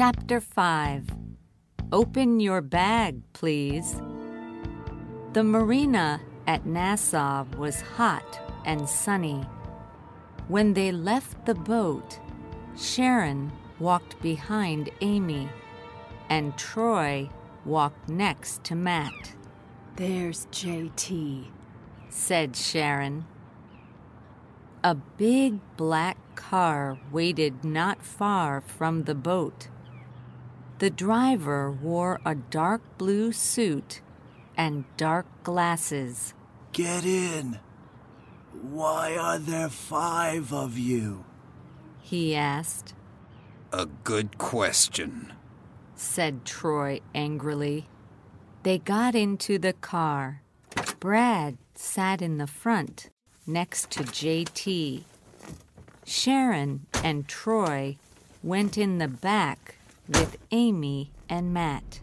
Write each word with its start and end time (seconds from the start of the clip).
Chapter 0.00 0.40
5 0.40 1.08
Open 1.92 2.40
Your 2.40 2.62
Bag, 2.62 3.20
Please. 3.34 4.00
The 5.34 5.44
marina 5.44 6.22
at 6.46 6.64
Nassau 6.64 7.44
was 7.58 7.82
hot 7.82 8.40
and 8.64 8.88
sunny. 8.88 9.44
When 10.48 10.72
they 10.72 10.90
left 10.90 11.44
the 11.44 11.54
boat, 11.54 12.18
Sharon 12.78 13.52
walked 13.78 14.18
behind 14.22 14.88
Amy, 15.02 15.50
and 16.30 16.56
Troy 16.56 17.28
walked 17.66 18.08
next 18.08 18.64
to 18.64 18.74
Matt. 18.74 19.34
There's 19.96 20.46
JT, 20.46 21.48
said 22.08 22.56
Sharon. 22.56 23.26
A 24.82 24.94
big 24.94 25.58
black 25.76 26.16
car 26.36 26.98
waited 27.12 27.64
not 27.64 28.02
far 28.02 28.62
from 28.62 29.02
the 29.04 29.14
boat. 29.14 29.68
The 30.80 30.88
driver 30.88 31.70
wore 31.70 32.22
a 32.24 32.34
dark 32.34 32.80
blue 32.96 33.32
suit 33.32 34.00
and 34.56 34.84
dark 34.96 35.26
glasses. 35.42 36.32
Get 36.72 37.04
in. 37.04 37.58
Why 38.62 39.14
are 39.14 39.38
there 39.38 39.68
five 39.68 40.54
of 40.54 40.78
you? 40.78 41.26
He 42.00 42.34
asked. 42.34 42.94
A 43.74 43.84
good 43.84 44.38
question, 44.38 45.34
said 45.96 46.46
Troy 46.46 47.00
angrily. 47.14 47.86
They 48.62 48.78
got 48.78 49.14
into 49.14 49.58
the 49.58 49.74
car. 49.74 50.40
Brad 50.98 51.58
sat 51.74 52.22
in 52.22 52.38
the 52.38 52.46
front 52.46 53.10
next 53.46 53.90
to 53.90 54.04
JT. 54.04 55.02
Sharon 56.06 56.86
and 57.04 57.28
Troy 57.28 57.98
went 58.42 58.78
in 58.78 58.96
the 58.96 59.08
back 59.08 59.76
with 60.10 60.36
Amy 60.50 61.12
and 61.28 61.54
Matt. 61.54 62.00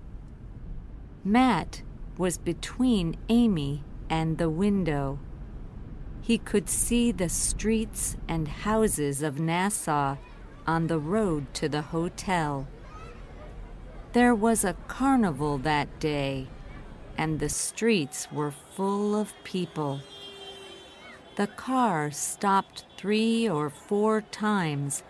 Matt 1.24 1.82
was 2.18 2.38
between 2.38 3.18
Amy 3.28 3.84
and 4.10 4.38
the 4.38 4.50
window. 4.50 5.20
He 6.22 6.38
could 6.38 6.70
see 6.70 7.12
the 7.12 7.30
streets 7.30 8.18
and 8.28 8.48
houses 8.48 9.22
of 9.22 9.40
Nassau 9.40 10.16
on 10.66 10.88
the 10.88 11.00
road 11.00 11.54
to 11.56 11.70
the 11.70 11.82
hotel. 11.82 12.68
There 14.14 14.36
was 14.36 14.64
a 14.64 14.78
carnival 14.88 15.58
that 15.60 16.00
day, 16.00 16.48
and 17.18 17.40
the 17.40 17.50
streets 17.50 18.32
were 18.32 18.52
full 18.52 19.16
of 19.16 19.34
people. 19.44 20.02
The 21.36 21.48
car 21.48 22.10
stopped 22.12 22.86
three 22.98 23.48
or 23.48 23.70
four 23.70 24.22
times 24.22 25.04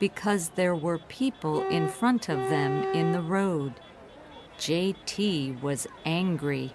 because 0.00 0.48
there 0.50 0.74
were 0.74 0.98
people 0.98 1.62
in 1.68 1.88
front 1.88 2.28
of 2.28 2.38
them 2.50 2.82
in 2.94 3.12
the 3.12 3.20
road. 3.20 3.74
JT 4.58 5.62
was 5.62 5.86
angry. 6.04 6.72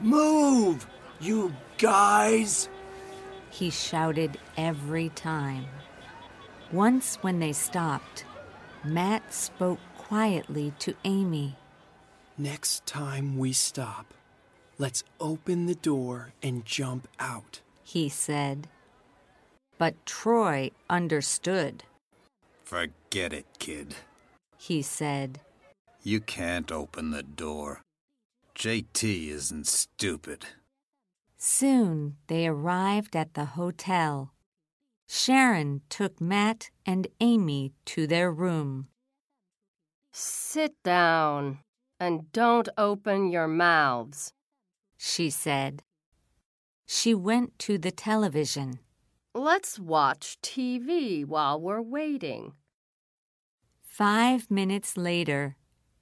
Move, 0.00 0.86
you 1.20 1.54
guys! 1.78 2.68
He 3.50 3.70
shouted 3.70 4.38
every 4.56 5.10
time. 5.10 5.66
Once, 6.72 7.16
when 7.16 7.38
they 7.38 7.52
stopped, 7.52 8.24
Matt 8.82 9.32
spoke 9.32 9.78
quietly 9.96 10.72
to 10.80 10.94
Amy. 11.04 11.56
Next 12.36 12.84
time 12.86 13.38
we 13.38 13.52
stop, 13.52 14.12
let's 14.78 15.04
open 15.20 15.66
the 15.66 15.74
door 15.74 16.32
and 16.42 16.66
jump 16.66 17.08
out, 17.18 17.60
he 17.82 18.08
said. 18.08 18.68
But 19.78 19.94
Troy 20.04 20.70
understood. 20.90 21.84
Forget 22.66 23.32
it, 23.32 23.46
kid, 23.60 23.94
he 24.58 24.82
said. 24.82 25.40
You 26.02 26.20
can't 26.20 26.72
open 26.72 27.12
the 27.12 27.22
door. 27.22 27.82
JT 28.56 29.28
isn't 29.28 29.68
stupid. 29.68 30.46
Soon 31.38 32.16
they 32.26 32.48
arrived 32.48 33.14
at 33.14 33.34
the 33.34 33.44
hotel. 33.44 34.32
Sharon 35.08 35.82
took 35.88 36.20
Matt 36.20 36.70
and 36.84 37.06
Amy 37.20 37.72
to 37.84 38.08
their 38.08 38.32
room. 38.32 38.88
Sit 40.12 40.74
down 40.82 41.58
and 42.00 42.32
don't 42.32 42.68
open 42.76 43.30
your 43.30 43.46
mouths, 43.46 44.32
she 44.98 45.30
said. 45.30 45.84
She 46.84 47.14
went 47.14 47.60
to 47.60 47.78
the 47.78 47.92
television. 47.92 48.80
Let's 49.36 49.78
watch 49.78 50.38
TV 50.40 51.22
while 51.26 51.60
we're 51.60 51.82
waiting. 51.82 52.54
Five 53.82 54.50
minutes 54.50 54.96
later, 54.96 55.56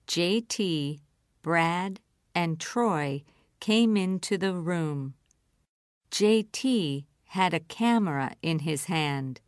JT, 0.07 1.01
Brad, 1.43 1.99
and 2.33 2.61
Troy 2.61 3.25
came 3.59 3.97
into 3.97 4.39
the 4.39 4.55
room. 4.55 5.15
JT 6.13 7.07
had 7.25 7.53
a 7.53 7.59
camera 7.59 8.37
in 8.41 8.61
his 8.61 8.85
hand. 8.85 9.41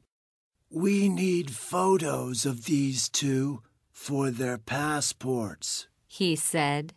We 0.69 1.09
need 1.09 1.53
photos 1.53 2.45
of 2.45 2.65
these 2.65 3.09
two 3.09 3.63
for 3.93 4.33
their 4.33 4.59
passports, 4.59 5.87
he 6.09 6.35
said. 6.35 6.93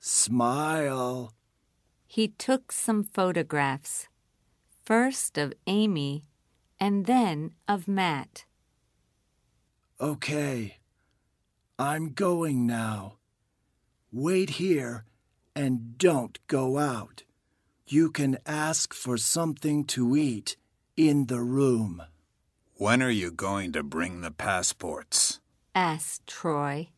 Smile. 0.00 1.32
He 2.08 2.26
took 2.26 2.72
some 2.72 3.04
photographs, 3.04 4.08
first 4.88 5.36
of 5.36 5.52
Amy 5.66 6.24
and 6.80 7.04
then 7.04 7.52
of 7.68 7.86
Matt. 7.86 8.46
Okay, 10.00 10.78
I'm 11.78 12.12
going 12.12 12.66
now. 12.66 13.18
Wait 14.10 14.50
here 14.50 15.04
and 15.54 15.98
don't 15.98 16.38
go 16.46 16.78
out 16.78 17.24
you 17.90 18.10
can 18.10 18.36
ask 18.44 18.92
for 18.92 19.16
something 19.16 19.84
to 19.84 20.14
eat 20.16 20.56
in 20.96 21.26
the 21.26 21.40
room. 21.40 22.02
When 22.74 23.02
are 23.02 23.10
you 23.10 23.30
going 23.30 23.72
to 23.72 23.82
bring 23.82 24.20
the 24.20 24.30
passports? 24.30 25.40
asked 25.74 26.26
Troy. 26.26 26.88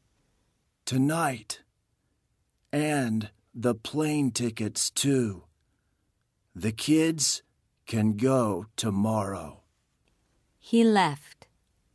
Tonight. 0.85 1.61
And 2.73 3.31
the 3.55 3.75
plane 3.75 4.31
tickets, 4.33 4.91
too. 4.91 5.45
The 6.55 6.73
kids 6.73 7.43
can 7.91 8.13
go 8.13 8.67
tomorrow. 8.77 9.63
He 10.61 10.85
left. 10.85 11.49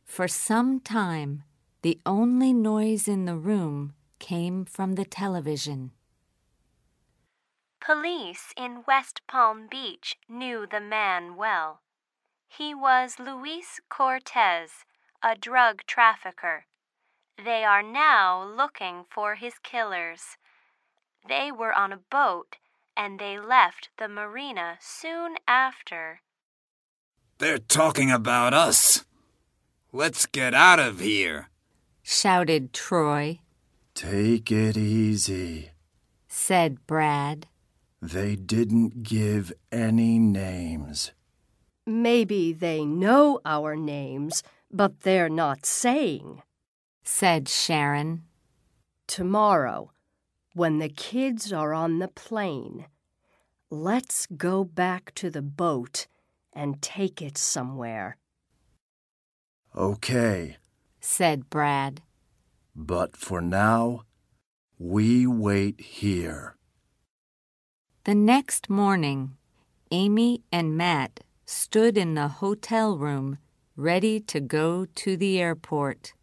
For 0.04 0.28
some 0.28 0.78
time, 0.78 1.42
the 1.80 1.98
only 2.04 2.52
noise 2.52 3.08
in 3.08 3.24
the 3.24 3.34
room 3.34 3.94
came 4.18 4.66
from 4.66 4.96
the 4.96 5.06
television. 5.06 5.92
Police 7.80 8.52
in 8.58 8.84
West 8.86 9.22
Palm 9.26 9.68
Beach 9.70 10.16
knew 10.28 10.66
the 10.70 10.82
man 10.82 11.34
well. 11.34 11.80
He 12.46 12.74
was 12.74 13.18
Luis 13.18 13.80
Cortez, 13.88 14.84
a 15.22 15.34
drug 15.34 15.80
trafficker. 15.86 16.66
They 17.42 17.64
are 17.64 17.82
now 17.82 18.44
looking 18.44 19.06
for 19.08 19.36
his 19.36 19.54
killers. 19.62 20.36
They 21.26 21.50
were 21.50 21.72
on 21.72 21.90
a 21.90 22.04
boat 22.10 22.58
and 22.96 23.18
they 23.18 23.38
left 23.38 23.90
the 23.98 24.08
marina 24.08 24.78
soon 24.80 25.36
after. 25.46 26.20
They're 27.38 27.58
talking 27.58 28.10
about 28.10 28.54
us. 28.54 29.04
Let's 29.92 30.26
get 30.26 30.54
out 30.54 30.78
of 30.78 31.00
here, 31.00 31.48
shouted 32.02 32.72
Troy. 32.72 33.40
Take 33.94 34.50
it 34.50 34.76
easy, 34.76 35.70
said 36.28 36.86
Brad. 36.86 37.46
They 38.02 38.36
didn't 38.36 39.02
give 39.02 39.52
any 39.72 40.18
names. 40.18 41.12
Maybe 41.86 42.52
they 42.52 42.84
know 42.84 43.40
our 43.44 43.76
names, 43.76 44.42
but 44.70 45.00
they're 45.00 45.28
not 45.28 45.64
saying, 45.64 46.42
said 47.02 47.48
Sharon. 47.48 48.24
Tomorrow, 49.06 49.92
when 50.52 50.78
the 50.78 50.88
kids 50.88 51.52
are 51.52 51.72
on 51.72 52.00
the 52.00 52.08
plane, 52.08 52.86
let's 53.70 54.26
go 54.26 54.64
back 54.64 55.14
to 55.14 55.30
the 55.30 55.42
boat 55.42 56.06
and 56.52 56.80
take 56.80 57.20
it 57.20 57.36
somewhere. 57.36 58.16
Okay, 59.76 60.56
said 61.00 61.50
Brad. 61.50 62.02
But 62.74 63.16
for 63.16 63.40
now, 63.40 64.02
we 64.78 65.26
wait 65.26 65.80
here. 65.80 66.56
The 68.04 68.14
next 68.14 68.70
morning, 68.70 69.36
Amy 69.90 70.42
and 70.52 70.76
Matt 70.76 71.20
stood 71.44 71.98
in 71.98 72.14
the 72.14 72.28
hotel 72.28 72.96
room 72.96 73.38
ready 73.76 74.20
to 74.20 74.40
go 74.40 74.86
to 74.94 75.16
the 75.16 75.40
airport. 75.40 76.14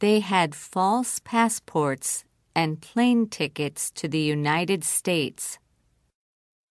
They 0.00 0.20
had 0.20 0.54
false 0.54 1.18
passports 1.18 2.24
and 2.54 2.80
plane 2.80 3.28
tickets 3.28 3.90
to 3.92 4.08
the 4.08 4.18
United 4.18 4.84
States. 4.84 5.58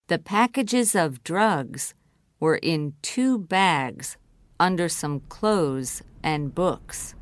The 0.08 0.20
packages 0.20 0.96
of 0.96 1.24
drugs 1.24 1.94
were 2.40 2.58
in 2.58 2.94
two 3.02 3.38
bags 3.40 4.18
under 4.60 4.90
some 4.90 5.22
clothes 5.30 6.04
and 6.22 6.54
books. 6.54 7.16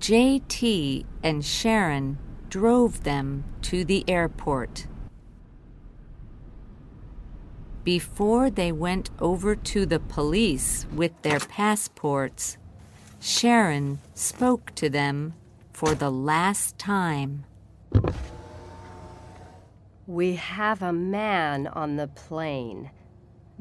JT 0.00 1.04
and 1.24 1.44
Sharon 1.44 2.18
drove 2.48 3.02
them 3.02 3.44
to 3.62 3.84
the 3.84 4.04
airport. 4.08 4.86
Before 7.82 8.50
they 8.50 8.70
went 8.70 9.10
over 9.18 9.56
to 9.56 9.84
the 9.84 9.98
police 9.98 10.86
with 10.94 11.10
their 11.22 11.40
passports, 11.40 12.56
Sharon 13.18 13.98
spoke 14.14 14.74
to 14.76 14.88
them 14.88 15.34
for 15.72 15.96
the 15.96 16.10
last 16.10 16.78
time. 16.78 17.44
We 20.08 20.36
have 20.36 20.80
a 20.80 20.90
man 20.90 21.66
on 21.66 21.96
the 21.96 22.08
plane. 22.08 22.90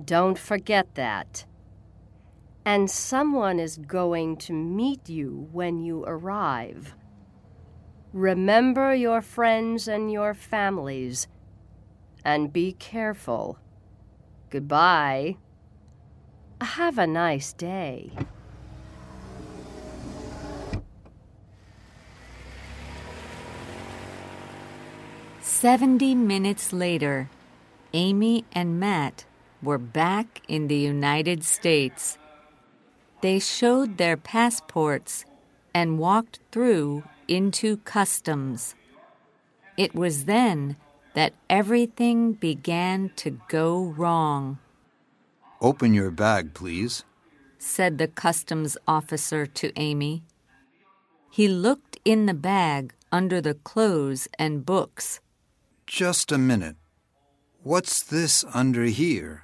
Don't 0.02 0.40
forget 0.40 0.96
that. 0.96 1.46
And 2.64 2.90
someone 2.90 3.60
is 3.60 3.76
going 3.76 4.38
to 4.38 4.54
meet 4.54 5.10
you 5.10 5.50
when 5.52 5.80
you 5.80 6.06
arrive. 6.06 6.96
Remember 8.14 8.96
your 8.96 9.22
friends 9.22 9.90
and 9.90 10.10
your 10.10 10.34
families, 10.34 11.28
and 12.24 12.54
be 12.54 12.72
careful. 12.72 13.60
Goodbye. 14.50 15.36
Have 16.62 16.98
a 16.98 17.08
nice 17.08 17.52
day. 17.52 18.14
Seventy 25.60 26.14
minutes 26.14 26.72
later, 26.72 27.32
Amy 27.92 28.46
and 28.54 28.80
Matt 28.80 29.26
were 29.64 29.80
back 29.80 30.44
in 30.48 30.68
the 30.68 30.78
United 30.78 31.44
States. 31.44 32.20
They 33.22 33.40
showed 33.40 33.98
their 33.98 34.18
passports 34.18 35.26
and 35.74 35.98
walked 35.98 36.38
through 36.52 37.06
into 37.28 37.78
customs. 37.78 38.76
It 39.78 39.96
was 39.96 40.26
then 40.26 40.78
that 41.16 41.34
everything 41.50 42.34
began 42.34 43.10
to 43.16 43.42
go 43.50 43.82
wrong, 43.98 44.60
Open 45.60 45.92
your 45.92 46.12
bag, 46.12 46.54
please. 46.54 47.04
said 47.58 47.98
the 47.98 48.08
customs 48.08 48.78
officer 48.88 49.48
to 49.48 49.74
Amy. 49.76 50.22
He 51.32 51.48
looked 51.48 51.98
in 52.06 52.28
the 52.28 52.36
bag 52.36 52.94
under 53.12 53.42
the 53.42 53.56
clothes 53.56 54.28
and 54.38 54.64
books. 54.64 55.20
Just 55.88 56.32
a 56.32 56.38
minute. 56.38 56.76
What's 57.64 58.04
this 58.04 58.44
under 58.54 58.84
here? 58.86 59.44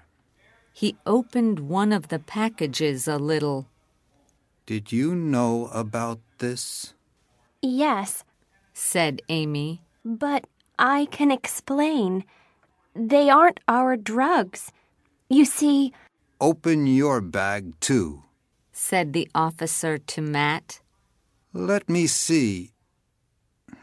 He 0.73 0.97
opened 1.05 1.59
one 1.59 1.91
of 1.93 2.09
the 2.09 2.19
packages 2.19 3.07
a 3.07 3.17
little. 3.17 3.67
Did 4.65 4.91
you 4.91 5.15
know 5.15 5.67
about 5.73 6.19
this? 6.39 6.93
Yes, 7.61 8.23
said 8.73 9.21
Amy. 9.29 9.81
but 10.05 10.45
I 10.77 11.05
can 11.11 11.31
explain. 11.31 12.25
They 12.93 13.29
aren't 13.29 13.59
our 13.69 13.95
drugs. 13.95 14.71
You 15.29 15.45
see, 15.45 15.93
Open 16.41 16.85
your 16.87 17.21
bag, 17.21 17.79
too. 17.79 18.23
said 18.73 19.13
the 19.13 19.29
officer 19.33 19.97
to 19.97 20.19
Matt. 20.21 20.81
Let 21.53 21.87
me 21.89 22.07
see. 22.07 22.73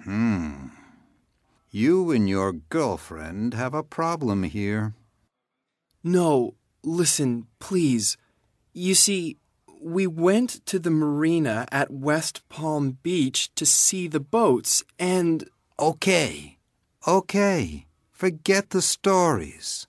Hmm. 0.05 0.70
You 1.73 2.11
and 2.11 2.29
your 2.29 2.53
girlfriend 2.53 3.55
have 3.55 3.75
a 3.75 3.85
problem 3.85 4.43
here. 4.43 4.95
No, 6.03 6.55
listen, 6.83 7.47
please. 7.61 8.17
You 8.73 8.97
see, 8.97 9.37
we 9.81 10.09
went 10.09 10.67
to 10.67 10.81
the 10.81 10.91
marina 10.91 11.69
at 11.71 11.93
West 11.93 12.43
Palm 12.49 12.99
Beach 13.05 13.55
to 13.55 13.65
see 13.65 14.09
the 14.09 14.19
boats, 14.19 14.83
and 14.99 15.49
Okay. 15.79 16.59
Okay. 17.07 17.87
Forget 18.11 18.71
the 18.71 18.83
stories. 18.83 19.87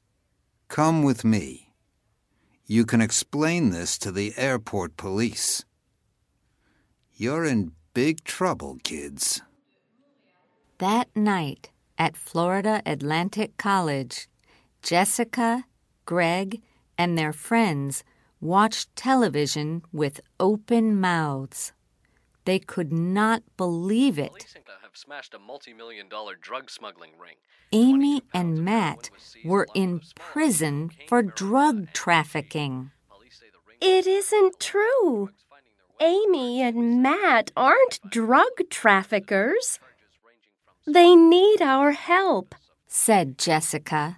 Come 0.69 1.04
with 1.04 1.25
me. 1.25 1.74
You 2.66 2.86
can 2.86 3.01
explain 3.01 3.72
this 3.72 3.98
to 3.98 4.12
the 4.12 4.33
airport 4.38 4.95
police. 4.95 5.66
You're 7.13 7.44
in 7.44 7.74
big 7.94 8.24
trouble, 8.24 8.78
kids. 8.83 9.42
That 10.78 11.10
night 11.13 11.70
at 12.01 12.18
Florida 12.18 12.81
Atlantic 12.83 13.57
College, 13.57 14.27
Jessica, 14.81 15.65
Greg, 16.06 16.59
and 16.98 17.15
their 17.15 17.31
friends 17.31 18.03
watched 18.39 18.95
television 18.95 19.83
with 19.94 20.19
open 20.39 21.00
mouths. 21.00 21.74
They 22.45 22.57
could 22.57 22.92
not 22.92 23.44
believe 23.56 24.18
it. 24.18 24.31
Police 24.31 24.56
have 24.81 24.98
smashed 24.98 25.36
a 25.36 25.39
multi-million 25.39 26.09
dollar 26.09 26.33
drug 26.33 26.71
smuggling 26.71 27.12
ring. 27.19 27.36
Amy 27.71 28.24
and 28.33 28.65
Matt 28.65 29.12
were 29.45 29.68
in 29.75 30.01
prison 30.15 30.89
for 31.07 31.21
drug 31.21 31.94
trafficking. 31.94 32.89
Police 33.12 33.39
say 33.39 33.45
the 33.54 33.59
ring 33.68 33.77
It 33.80 34.07
isn't 34.07 34.59
true. 34.59 35.30
Amy 36.00 36.63
and 36.63 37.04
Matt 37.04 37.51
aren't 37.56 38.00
drug 38.09 38.50
traffickers. 38.71 39.80
They 40.88 41.16
need 41.16 41.62
our 41.62 41.92
help. 41.92 42.56
Said 42.88 43.38
Jessica. 43.38 44.18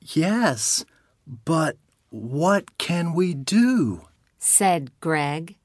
Yes, 0.00 0.84
but 1.26 1.76
what 2.10 2.76
can 2.78 3.14
we 3.14 3.34
do? 3.34 4.02
Said 4.38 4.90
Greg. 5.00 5.56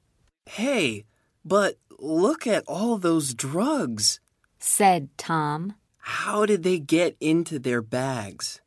hey, 0.45 1.05
but 1.43 1.75
look 1.99 2.45
at 2.45 2.63
all 2.67 2.97
those 2.97 3.33
drugs. 3.33 4.19
Said 4.59 5.09
Tom. 5.17 5.75
How 5.97 6.45
did 6.45 6.63
they 6.63 6.79
get 6.79 7.15
into 7.19 7.57
their 7.57 7.81
bags? 7.81 8.61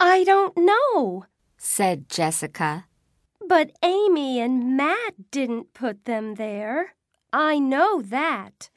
I 0.00 0.24
don't 0.24 0.56
know. 0.56 1.26
Said 1.56 2.08
Jessica. 2.08 2.86
But 3.46 3.70
Amy 3.82 4.40
and 4.40 4.76
Matt 4.76 5.30
didn't 5.30 5.72
put 5.74 6.04
them 6.04 6.34
there. 6.34 6.94
I 7.32 7.58
know 7.58 8.02
that. 8.02 8.70